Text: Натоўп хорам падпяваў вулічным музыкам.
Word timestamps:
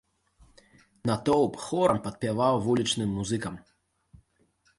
Натоўп 1.09 1.53
хорам 1.65 1.99
падпяваў 2.07 2.55
вулічным 2.69 3.09
музыкам. 3.19 3.55